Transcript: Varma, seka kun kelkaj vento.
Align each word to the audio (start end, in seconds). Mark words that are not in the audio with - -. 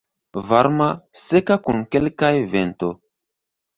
Varma, 0.51 0.87
seka 1.23 1.57
kun 1.67 1.85
kelkaj 1.97 2.35
vento. 2.57 2.91